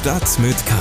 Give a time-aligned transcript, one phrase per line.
[0.00, 0.74] Stadt mit K.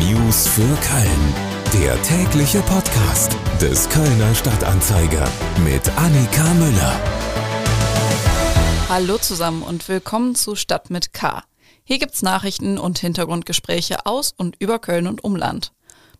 [0.00, 1.34] News für Köln.
[1.74, 5.28] Der tägliche Podcast des Kölner Stadtanzeiger
[5.62, 7.00] mit Annika Müller.
[8.88, 11.44] Hallo zusammen und willkommen zu Stadt mit K.
[11.84, 15.70] Hier gibt's Nachrichten und Hintergrundgespräche aus und über Köln und Umland.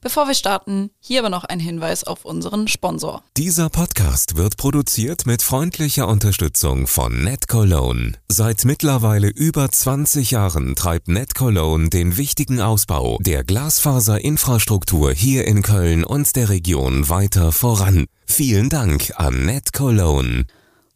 [0.04, 3.22] Bevor wir starten, hier aber noch ein Hinweis auf unseren Sponsor.
[3.38, 8.12] Dieser Podcast wird produziert mit freundlicher Unterstützung von NetCologne.
[8.28, 16.04] Seit mittlerweile über 20 Jahren treibt NetCologne den wichtigen Ausbau der Glasfaserinfrastruktur hier in Köln
[16.04, 18.04] und der Region weiter voran.
[18.26, 20.44] Vielen Dank an NetCologne.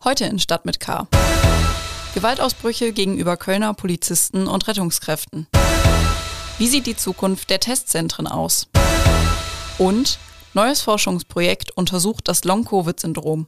[0.05, 1.09] Heute in Stadt mit K.
[2.13, 5.47] Gewaltausbrüche gegenüber Kölner Polizisten und Rettungskräften.
[6.59, 8.69] Wie sieht die Zukunft der Testzentren aus?
[9.79, 10.19] Und
[10.55, 13.47] neues Forschungsprojekt untersucht das Long-Covid-Syndrom.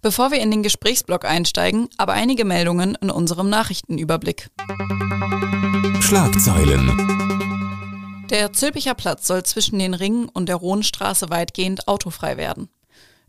[0.00, 4.48] Bevor wir in den Gesprächsblock einsteigen, aber einige Meldungen in unserem Nachrichtenüberblick.
[6.00, 8.26] Schlagzeilen.
[8.30, 12.68] Der Zülpicher Platz soll zwischen den Ringen und der Rohnstraße weitgehend autofrei werden.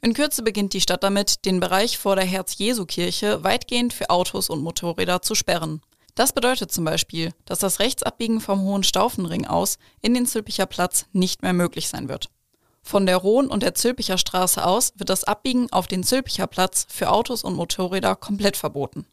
[0.01, 4.61] In Kürze beginnt die Stadt damit, den Bereich vor der Herz-Jesu-Kirche weitgehend für Autos und
[4.61, 5.81] Motorräder zu sperren.
[6.17, 11.05] Das bedeutet zum Beispiel, dass das Rechtsabbiegen vom Hohen Staufenring aus in den Zülpicher Platz
[11.13, 12.31] nicht mehr möglich sein wird.
[12.81, 16.87] Von der Rohn- und der Zülpicher Straße aus wird das Abbiegen auf den Zülpicher Platz
[16.89, 19.05] für Autos und Motorräder komplett verboten.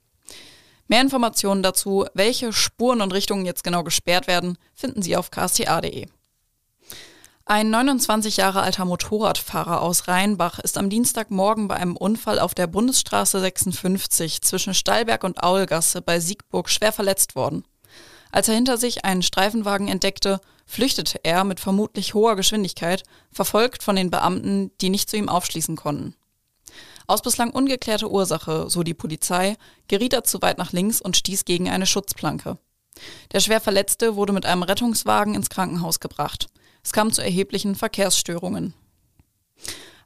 [0.88, 6.06] Mehr Informationen dazu, welche Spuren und Richtungen jetzt genau gesperrt werden, finden Sie auf ksta.de.
[7.46, 12.66] Ein 29 Jahre alter Motorradfahrer aus Rheinbach ist am Dienstagmorgen bei einem Unfall auf der
[12.66, 17.64] Bundesstraße 56 zwischen Stallberg und Aulgasse bei Siegburg schwer verletzt worden.
[18.32, 23.96] Als er hinter sich einen Streifenwagen entdeckte, flüchtete er mit vermutlich hoher Geschwindigkeit, verfolgt von
[23.96, 26.14] den Beamten, die nicht zu ihm aufschließen konnten.
[27.06, 31.44] Aus bislang ungeklärter Ursache, so die Polizei, geriet er zu weit nach links und stieß
[31.44, 32.56] gegen eine Schutzplanke.
[33.32, 36.48] Der schwer Verletzte wurde mit einem Rettungswagen ins Krankenhaus gebracht.
[36.84, 38.74] Es kam zu erheblichen Verkehrsstörungen.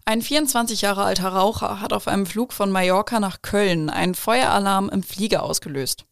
[0.04, 4.88] Ein 24 Jahre alter Raucher hat auf einem Flug von Mallorca nach Köln einen Feueralarm
[4.88, 6.06] im Flieger ausgelöst.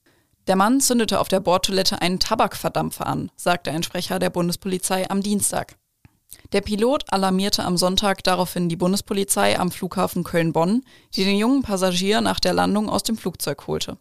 [0.48, 5.22] Der Mann zündete auf der Bordtoilette einen Tabakverdampfer an, sagte ein Sprecher der Bundespolizei am
[5.22, 5.76] Dienstag.
[6.52, 10.82] Der Pilot alarmierte am Sonntag daraufhin die Bundespolizei am Flughafen Köln-Bonn,
[11.14, 13.98] die den jungen Passagier nach der Landung aus dem Flugzeug holte.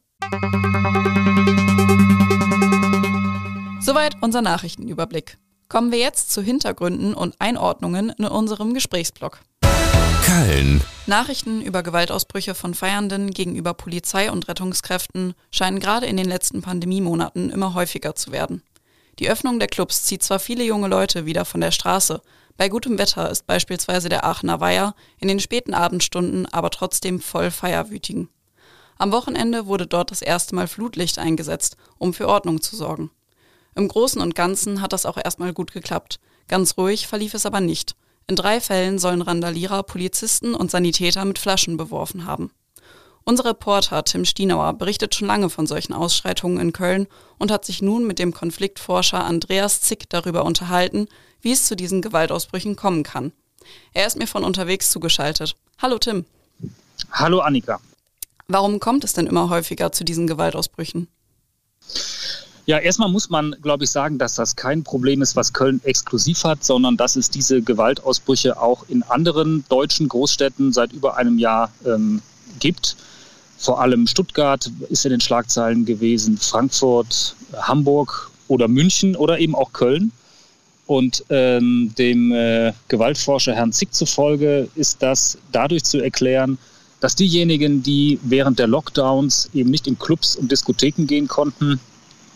[3.81, 5.37] Soweit unser Nachrichtenüberblick.
[5.67, 9.39] Kommen wir jetzt zu Hintergründen und Einordnungen in unserem Gesprächsblock.
[10.25, 10.81] Köln.
[11.07, 17.49] Nachrichten über Gewaltausbrüche von Feiernden gegenüber Polizei und Rettungskräften scheinen gerade in den letzten Pandemiemonaten
[17.49, 18.63] immer häufiger zu werden.
[19.19, 22.21] Die Öffnung der Clubs zieht zwar viele junge Leute wieder von der Straße,
[22.57, 27.51] bei gutem Wetter ist beispielsweise der Aachener Weiher in den späten Abendstunden aber trotzdem voll
[27.51, 28.29] Feierwütigen.
[28.97, 33.11] Am Wochenende wurde dort das erste Mal Flutlicht eingesetzt, um für Ordnung zu sorgen.
[33.75, 36.19] Im Großen und Ganzen hat das auch erstmal gut geklappt.
[36.47, 37.95] Ganz ruhig verlief es aber nicht.
[38.27, 42.51] In drei Fällen sollen Randalierer Polizisten und Sanitäter mit Flaschen beworfen haben.
[43.25, 47.81] Unser Reporter Tim Stienauer berichtet schon lange von solchen Ausschreitungen in Köln und hat sich
[47.81, 51.07] nun mit dem Konfliktforscher Andreas Zick darüber unterhalten,
[51.41, 53.33] wie es zu diesen Gewaltausbrüchen kommen kann.
[53.93, 55.55] Er ist mir von unterwegs zugeschaltet.
[55.79, 56.25] Hallo Tim.
[57.11, 57.81] Hallo Annika.
[58.47, 61.07] Warum kommt es denn immer häufiger zu diesen Gewaltausbrüchen?
[62.67, 66.43] Ja, erstmal muss man, glaube ich, sagen, dass das kein Problem ist, was Köln exklusiv
[66.43, 71.71] hat, sondern dass es diese Gewaltausbrüche auch in anderen deutschen Großstädten seit über einem Jahr
[71.85, 72.23] ähm,
[72.59, 72.95] gibt.
[73.59, 79.71] Vor allem Stuttgart ist in den Schlagzeilen gewesen, Frankfurt, Hamburg oder München oder eben auch
[79.71, 80.11] Köln.
[80.87, 86.57] Und ähm, dem äh, Gewaltforscher Herrn Zick zufolge ist das dadurch zu erklären,
[86.99, 91.79] dass diejenigen, die während der Lockdowns eben nicht in Clubs und Diskotheken gehen konnten,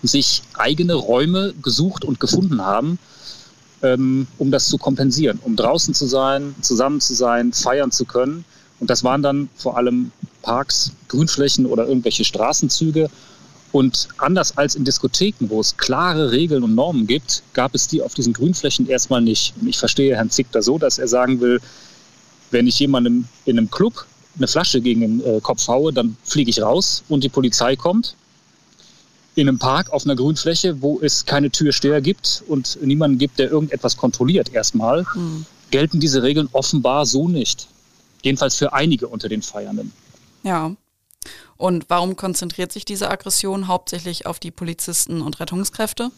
[0.04, 3.00] sich eigene Räume gesucht und gefunden haben,
[3.82, 8.46] ähm, um das zu kompensieren, um draußen zu sein, zusammen zu sein, feiern zu können.
[8.80, 10.12] Und das waren dann vor allem
[10.42, 13.10] Parks, Grünflächen oder irgendwelche Straßenzüge.
[13.72, 18.02] Und anders als in Diskotheken, wo es klare Regeln und Normen gibt, gab es die
[18.02, 19.54] auf diesen Grünflächen erstmal nicht.
[19.62, 21.60] Und ich verstehe Herrn Zick da so, dass er sagen will,
[22.52, 24.06] wenn ich jemandem in einem Club
[24.38, 28.16] eine Flasche gegen den äh, Kopf haue, dann fliege ich raus und die Polizei kommt
[29.36, 33.50] in einem Park auf einer Grünfläche, wo es keine Türsteher gibt und niemanden gibt, der
[33.50, 35.46] irgendetwas kontrolliert erstmal, mhm.
[35.72, 37.68] gelten diese Regeln offenbar so nicht.
[38.22, 39.94] Jedenfalls für einige unter den Feiernden.
[40.44, 40.76] Ja.
[41.58, 46.12] Und warum konzentriert sich diese Aggression hauptsächlich auf die Polizisten und Rettungskräfte?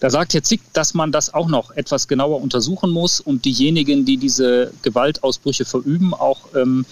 [0.00, 4.04] Da sagt Herr Zick, dass man das auch noch etwas genauer untersuchen muss und diejenigen,
[4.04, 6.84] die diese Gewaltausbrüche verüben, auch ähm,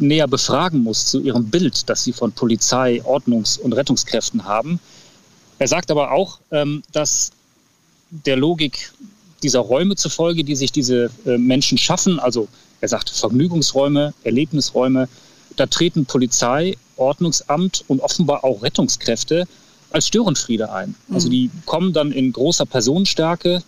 [0.00, 4.80] näher befragen muss zu ihrem Bild, das sie von Polizei, Ordnungs- und Rettungskräften haben.
[5.58, 7.32] Er sagt aber auch, ähm, dass
[8.10, 8.92] der Logik
[9.42, 12.48] dieser Räume zufolge, die sich diese äh, Menschen schaffen, also
[12.80, 15.08] er sagt Vergnügungsräume, Erlebnisräume,
[15.56, 19.46] da treten Polizei, Ordnungsamt und offenbar auch Rettungskräfte
[19.90, 20.94] als Störenfriede ein.
[21.12, 21.32] Also mhm.
[21.32, 23.62] die kommen dann in großer Personenstärke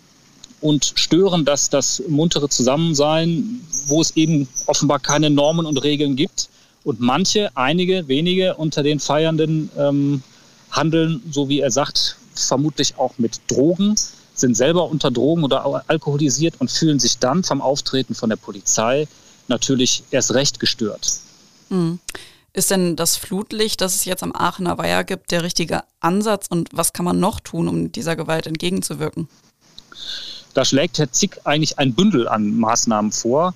[0.63, 6.47] und stören das, das muntere Zusammensein, wo es eben offenbar keine Normen und Regeln gibt.
[6.85, 10.23] Und manche, einige, wenige unter den Feiernden ähm,
[10.71, 13.95] handeln, so wie er sagt, vermutlich auch mit Drogen,
[14.35, 19.07] sind selber unter Drogen oder alkoholisiert und fühlen sich dann vom Auftreten von der Polizei
[19.49, 21.19] natürlich erst recht gestört.
[21.69, 21.99] Mhm.
[22.53, 26.69] Ist denn das Flutlicht, das es jetzt am Aachener Weiher gibt, der richtige Ansatz und
[26.71, 29.27] was kann man noch tun, um dieser Gewalt entgegenzuwirken?
[30.53, 33.53] Da schlägt Herr Zick eigentlich ein Bündel an Maßnahmen vor.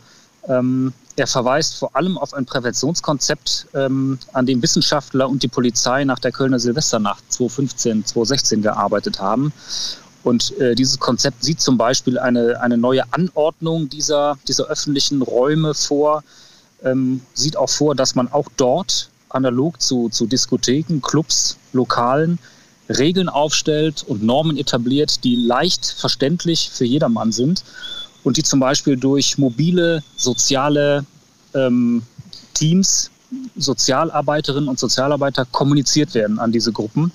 [0.48, 6.04] Ähm, er verweist vor allem auf ein Präventionskonzept, ähm, an dem Wissenschaftler und die Polizei
[6.04, 9.52] nach der Kölner Silvesternacht 2015, 2016 gearbeitet haben.
[10.24, 15.74] Und äh, dieses Konzept sieht zum Beispiel eine, eine neue Anordnung dieser, dieser öffentlichen Räume
[15.74, 16.24] vor,
[16.84, 22.40] ähm, sieht auch vor, dass man auch dort analog zu, zu Diskotheken, Clubs, Lokalen
[22.90, 27.64] Regeln aufstellt und Normen etabliert, die leicht verständlich für jedermann sind
[28.24, 31.06] und die zum Beispiel durch mobile soziale
[31.54, 32.04] ähm,
[32.54, 33.12] Teams,
[33.56, 37.12] Sozialarbeiterinnen und Sozialarbeiter kommuniziert werden an diese Gruppen.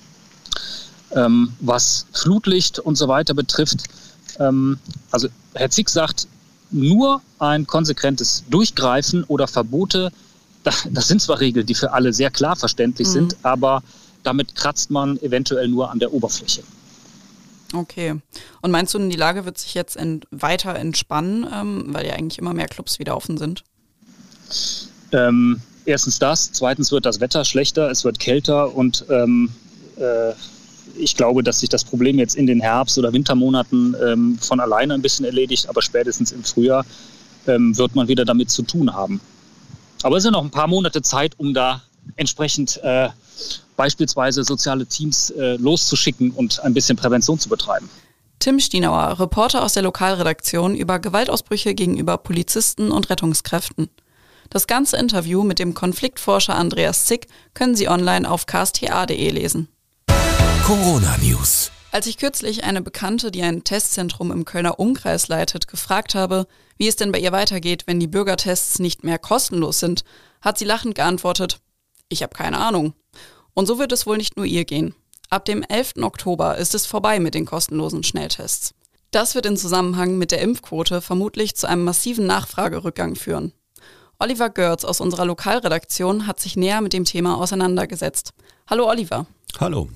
[1.11, 3.83] Ähm, was Flutlicht und so weiter betrifft,
[4.39, 4.79] ähm,
[5.11, 6.27] also Herr Zick sagt,
[6.71, 10.11] nur ein konsequentes Durchgreifen oder Verbote,
[10.63, 13.11] das sind zwar Regeln, die für alle sehr klar verständlich mhm.
[13.11, 13.83] sind, aber
[14.23, 16.63] damit kratzt man eventuell nur an der Oberfläche.
[17.73, 18.15] Okay.
[18.61, 22.37] Und meinst du, die Lage wird sich jetzt ent weiter entspannen, ähm, weil ja eigentlich
[22.37, 23.63] immer mehr Clubs wieder offen sind?
[25.11, 29.49] Ähm, erstens das, zweitens wird das Wetter schlechter, es wird kälter und ähm,
[29.97, 30.33] äh,
[30.95, 34.93] ich glaube, dass sich das Problem jetzt in den Herbst- oder Wintermonaten ähm, von alleine
[34.93, 36.85] ein bisschen erledigt, aber spätestens im Frühjahr
[37.47, 39.19] ähm, wird man wieder damit zu tun haben.
[40.03, 41.81] Aber es sind noch ein paar Monate Zeit, um da
[42.15, 43.09] entsprechend äh,
[43.75, 47.89] beispielsweise soziale Teams äh, loszuschicken und ein bisschen Prävention zu betreiben.
[48.39, 53.89] Tim Stienauer, Reporter aus der Lokalredaktion über Gewaltausbrüche gegenüber Polizisten und Rettungskräften.
[54.49, 59.69] Das ganze Interview mit dem Konfliktforscher Andreas Zick können Sie online auf ksta.de lesen.
[60.65, 61.71] Corona News.
[61.91, 66.47] Als ich kürzlich eine Bekannte, die ein Testzentrum im Kölner Umkreis leitet, gefragt habe,
[66.77, 70.03] wie es denn bei ihr weitergeht, wenn die Bürgertests nicht mehr kostenlos sind,
[70.41, 71.59] hat sie lachend geantwortet,
[72.09, 72.93] ich habe keine Ahnung.
[73.53, 74.95] Und so wird es wohl nicht nur ihr gehen.
[75.29, 75.93] Ab dem 11.
[76.01, 78.73] Oktober ist es vorbei mit den kostenlosen Schnelltests.
[79.11, 83.53] Das wird in Zusammenhang mit der Impfquote vermutlich zu einem massiven Nachfragerückgang führen.
[84.19, 88.33] Oliver Görz aus unserer Lokalredaktion hat sich näher mit dem Thema auseinandergesetzt.
[88.67, 89.25] Hallo Oliver.
[89.59, 89.89] Hallo.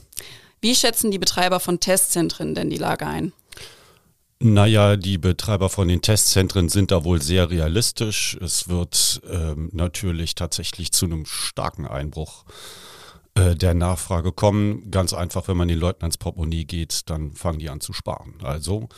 [0.60, 3.32] Wie schätzen die Betreiber von Testzentren denn die Lage ein?
[4.40, 8.38] Naja, die Betreiber von den Testzentren sind da wohl sehr realistisch.
[8.40, 12.46] Es wird ähm, natürlich tatsächlich zu einem starken Einbruch
[13.34, 14.92] äh, der Nachfrage kommen.
[14.92, 18.36] Ganz einfach, wenn man den Leuten ans Portemonnaie geht, dann fangen die an zu sparen.
[18.44, 18.90] Also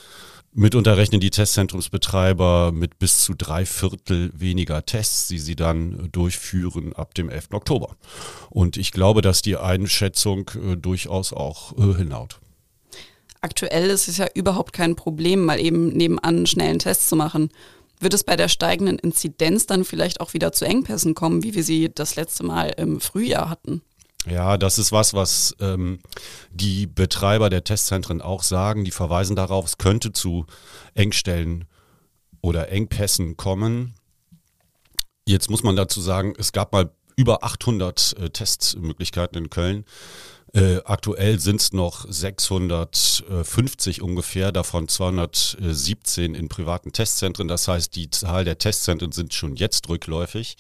[0.51, 6.91] Mitunter rechnen die Testzentrumsbetreiber mit bis zu drei Viertel weniger Tests, die sie dann durchführen
[6.93, 7.53] ab dem 11.
[7.53, 7.95] Oktober.
[8.49, 12.39] Und ich glaube, dass die Einschätzung äh, durchaus auch äh, hinhaut.
[13.41, 17.49] Aktuell ist es ja überhaupt kein Problem, mal eben nebenan einen schnellen Test zu machen.
[17.99, 21.63] Wird es bei der steigenden Inzidenz dann vielleicht auch wieder zu Engpässen kommen, wie wir
[21.63, 23.81] sie das letzte Mal im Frühjahr hatten?
[24.25, 25.99] Ja, das ist was, was ähm,
[26.51, 28.83] die Betreiber der Testzentren auch sagen.
[28.83, 30.45] Die verweisen darauf, es könnte zu
[30.93, 31.65] Engstellen
[32.41, 33.93] oder Engpässen kommen.
[35.25, 39.85] Jetzt muss man dazu sagen, es gab mal über 800 äh, Testmöglichkeiten in Köln.
[40.53, 47.47] Äh, aktuell sind es noch 650 ungefähr, davon 217 in privaten Testzentren.
[47.47, 50.57] Das heißt, die Zahl der Testzentren sind schon jetzt rückläufig.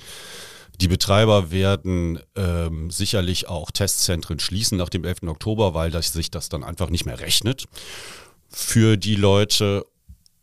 [0.79, 5.23] Die Betreiber werden ähm, sicherlich auch Testzentren schließen nach dem 11.
[5.23, 7.65] Oktober, weil das, sich das dann einfach nicht mehr rechnet
[8.47, 9.85] für die Leute.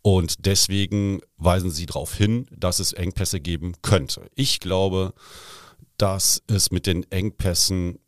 [0.03, 4.29] Und deswegen weisen sie darauf hin, dass es Engpässe geben könnte.
[4.35, 5.15] Ich glaube,
[5.97, 7.99] dass es mit den Engpässen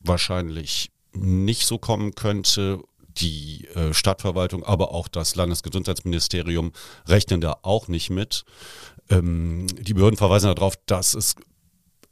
[0.00, 2.80] wahrscheinlich nicht so kommen könnte.
[3.08, 6.72] Die äh, Stadtverwaltung, aber auch das Landesgesundheitsministerium
[7.06, 8.44] rechnen da auch nicht mit.
[9.10, 11.34] Ähm, die Behörden verweisen darauf, dass es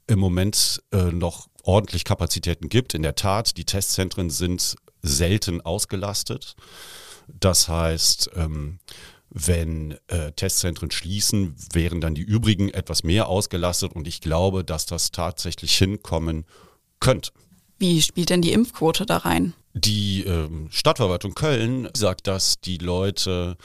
[0.09, 2.95] im Moment äh, noch ordentlich Kapazitäten gibt.
[2.95, 6.57] In der Tat, die Testzentren sind selten ausgelastet.
[7.29, 8.81] Das heißt, ähm,
[9.31, 14.87] wenn äh, Testzentren schließen, wären dann die übrigen etwas mehr ausgelastet und ich glaube, dass
[14.87, 16.47] das tatsächlich hinkommen
[17.01, 17.31] könnte.
[17.79, 19.55] Wie spielt denn die Impfquote da rein?
[19.73, 23.57] Die ähm, Stadtverwaltung Köln sagt, dass die Leute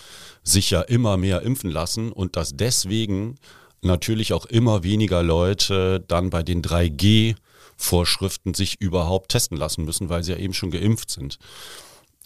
[0.44, 3.36] sich ja immer mehr impfen lassen und dass deswegen
[3.82, 10.24] natürlich auch immer weniger Leute dann bei den 3G-Vorschriften sich überhaupt testen lassen müssen, weil
[10.24, 11.40] sie ja eben schon geimpft sind.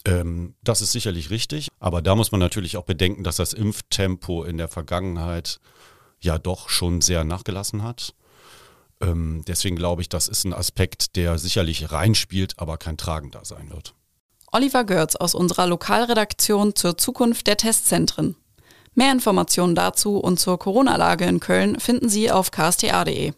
[0.04, 4.44] Ähm, das ist sicherlich richtig, aber da muss man natürlich auch bedenken, dass das Impftempo
[4.44, 5.58] in der Vergangenheit
[6.20, 8.14] ja doch schon sehr nachgelassen hat.
[9.00, 13.70] Ähm, deswegen glaube ich, das ist ein Aspekt, der sicherlich reinspielt, aber kein tragender sein
[13.70, 13.94] wird.
[14.50, 18.34] Oliver Görz aus unserer Lokalredaktion zur Zukunft der Testzentren.
[18.94, 23.32] Mehr Informationen dazu und zur Corona-Lage in Köln finden Sie auf ksta.de.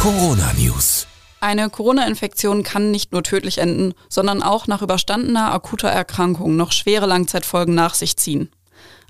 [0.00, 1.06] Corona News.
[1.40, 7.06] Eine Corona-Infektion kann nicht nur tödlich enden, sondern auch nach überstandener akuter Erkrankung noch schwere
[7.06, 8.50] Langzeitfolgen nach sich ziehen.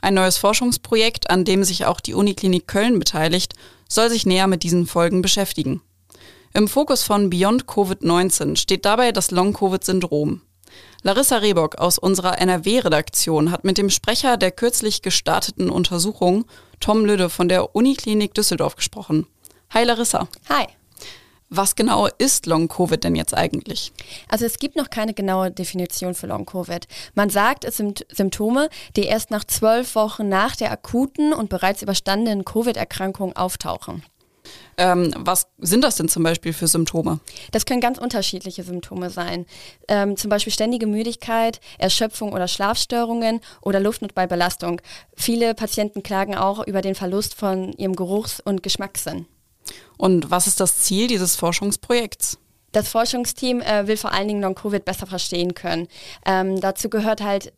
[0.00, 3.54] Ein neues Forschungsprojekt, an dem sich auch die Uniklinik Köln beteiligt,
[3.88, 5.82] soll sich näher mit diesen Folgen beschäftigen.
[6.52, 10.40] Im Fokus von Beyond Covid-19 steht dabei das Long-Covid-Syndrom.
[11.02, 16.46] Larissa Rehbock aus unserer NRW-Redaktion hat mit dem Sprecher der kürzlich gestarteten Untersuchung,
[16.80, 19.26] Tom Lüde von der Uniklinik Düsseldorf, gesprochen.
[19.70, 20.28] Hi Larissa.
[20.48, 20.66] Hi.
[21.48, 23.92] Was genau ist Long-Covid denn jetzt eigentlich?
[24.28, 26.88] Also es gibt noch keine genaue Definition für Long-Covid.
[27.14, 31.82] Man sagt, es sind Symptome, die erst nach zwölf Wochen nach der akuten und bereits
[31.82, 34.02] überstandenen Covid-Erkrankung auftauchen.
[34.78, 37.20] Ähm, was sind das denn zum Beispiel für Symptome?
[37.52, 39.46] Das können ganz unterschiedliche Symptome sein.
[39.88, 44.80] Ähm, zum Beispiel ständige Müdigkeit, Erschöpfung oder Schlafstörungen oder Luftnot bei Belastung.
[45.14, 49.26] Viele Patienten klagen auch über den Verlust von ihrem Geruchs- und Geschmackssinn.
[49.96, 52.38] Und was ist das Ziel dieses Forschungsprojekts?
[52.72, 55.88] Das Forschungsteam äh, will vor allen Dingen Long-Covid besser verstehen können.
[56.26, 57.52] Ähm, dazu gehört halt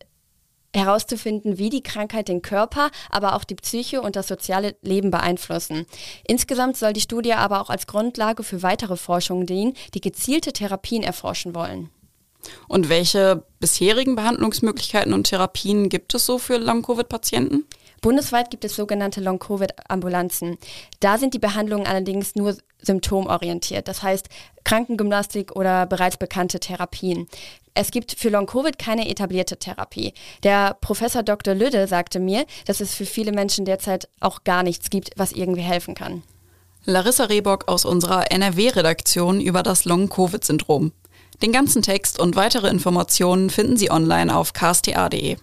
[0.73, 5.85] herauszufinden, wie die Krankheit den Körper, aber auch die Psyche und das soziale Leben beeinflussen.
[6.27, 11.03] Insgesamt soll die Studie aber auch als Grundlage für weitere Forschungen dienen, die gezielte Therapien
[11.03, 11.89] erforschen wollen.
[12.67, 17.65] Und welche bisherigen Behandlungsmöglichkeiten und Therapien gibt es so für Long-Covid-Patienten?
[18.01, 20.57] Bundesweit gibt es sogenannte Long-Covid-Ambulanzen.
[20.99, 24.29] Da sind die Behandlungen allerdings nur symptomorientiert, das heißt
[24.63, 27.27] Krankengymnastik oder bereits bekannte Therapien.
[27.73, 30.13] Es gibt für Long-Covid keine etablierte Therapie.
[30.43, 31.53] Der Professor Dr.
[31.53, 35.61] Lüde sagte mir, dass es für viele Menschen derzeit auch gar nichts gibt, was irgendwie
[35.61, 36.23] helfen kann.
[36.85, 40.91] Larissa Rehbock aus unserer NRW-Redaktion über das Long-Covid-Syndrom.
[41.41, 45.37] Den ganzen Text und weitere Informationen finden Sie online auf ksta.de.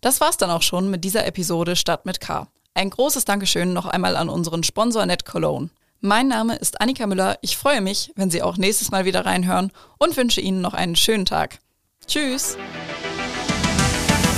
[0.00, 2.48] Das war's dann auch schon mit dieser Episode Stadt mit K.
[2.74, 5.70] Ein großes Dankeschön noch einmal an unseren Sponsor Net Cologne.
[6.00, 7.36] Mein Name ist Annika Müller.
[7.42, 10.96] Ich freue mich, wenn Sie auch nächstes Mal wieder reinhören und wünsche Ihnen noch einen
[10.96, 11.58] schönen Tag.
[12.06, 12.56] Tschüss.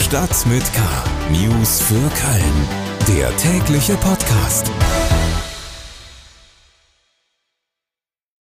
[0.00, 0.80] Stadt mit K.
[1.30, 2.68] News für Köln.
[3.06, 4.70] Der tägliche Podcast.